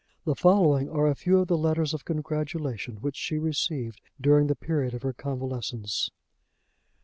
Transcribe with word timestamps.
The 0.25 0.33
following 0.33 0.89
are 0.89 1.05
a 1.05 1.13
few 1.13 1.37
of 1.37 1.47
the 1.47 1.55
letters 1.59 1.93
of 1.93 2.05
congratulation 2.05 2.95
which 3.01 3.15
she 3.15 3.37
received 3.37 4.01
during 4.19 4.47
the 4.47 4.55
period 4.55 4.95
of 4.95 5.03
her 5.03 5.13
convalescence. 5.13 6.09